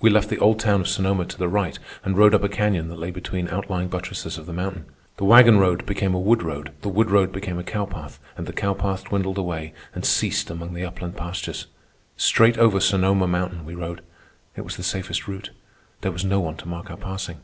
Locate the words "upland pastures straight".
10.84-12.58